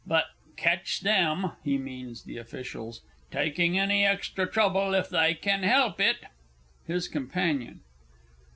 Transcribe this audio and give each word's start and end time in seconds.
But 0.07 0.25
ketch 0.57 1.01
them 1.01 1.51
(he 1.63 1.77
means 1.77 2.23
the 2.23 2.37
Officials) 2.39 3.01
taking 3.29 3.77
any 3.77 4.03
extra 4.03 4.47
trouble 4.49 4.95
if 4.95 5.09
they 5.09 5.35
can 5.35 5.61
help 5.61 5.99
it! 6.01 6.17
HIS 6.87 7.07
COMPANION. 7.07 7.81